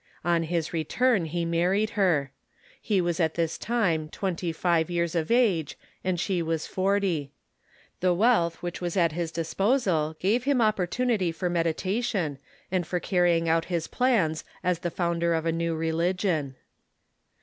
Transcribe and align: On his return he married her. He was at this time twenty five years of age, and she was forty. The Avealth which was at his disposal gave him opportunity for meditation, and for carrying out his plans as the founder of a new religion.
On 0.25 0.41
his 0.41 0.73
return 0.73 1.25
he 1.25 1.45
married 1.45 1.91
her. 1.91 2.31
He 2.81 2.99
was 3.01 3.19
at 3.19 3.35
this 3.35 3.55
time 3.55 4.09
twenty 4.09 4.51
five 4.51 4.89
years 4.89 5.13
of 5.13 5.29
age, 5.29 5.77
and 6.03 6.19
she 6.19 6.41
was 6.41 6.65
forty. 6.65 7.29
The 7.99 8.07
Avealth 8.15 8.63
which 8.63 8.81
was 8.81 8.97
at 8.97 9.11
his 9.11 9.31
disposal 9.31 10.15
gave 10.19 10.45
him 10.45 10.59
opportunity 10.59 11.31
for 11.31 11.51
meditation, 11.51 12.39
and 12.71 12.87
for 12.87 12.99
carrying 12.99 13.47
out 13.47 13.65
his 13.65 13.85
plans 13.85 14.43
as 14.63 14.79
the 14.79 14.89
founder 14.89 15.35
of 15.35 15.45
a 15.45 15.51
new 15.51 15.75
religion. 15.75 16.55